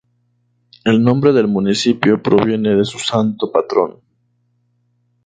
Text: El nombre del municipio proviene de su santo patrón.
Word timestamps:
El 0.83 1.03
nombre 1.03 1.31
del 1.31 1.47
municipio 1.47 2.23
proviene 2.23 2.75
de 2.75 2.85
su 2.85 2.97
santo 2.97 3.51
patrón. 3.51 4.01